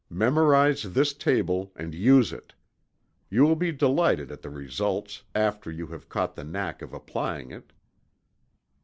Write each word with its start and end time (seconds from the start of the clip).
Memorize 0.09 0.81
this 0.81 1.13
table 1.13 1.71
and 1.75 1.93
use 1.93 2.33
it. 2.33 2.53
You 3.29 3.43
will 3.43 3.55
be 3.55 3.71
delighted 3.71 4.31
at 4.31 4.41
the 4.41 4.49
results, 4.49 5.21
after 5.35 5.69
you 5.69 5.85
have 5.89 6.09
caught 6.09 6.33
the 6.33 6.43
knack 6.43 6.81
of 6.81 6.91
applying 6.91 7.51
it. 7.51 7.71